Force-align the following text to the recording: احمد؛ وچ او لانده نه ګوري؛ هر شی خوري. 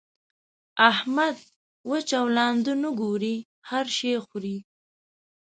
احمد؛ 0.89 1.37
وچ 1.89 2.07
او 2.19 2.25
لانده 2.35 2.73
نه 2.83 2.89
ګوري؛ 2.99 3.35
هر 3.69 3.85
شی 3.97 4.11
خوري. 4.27 4.57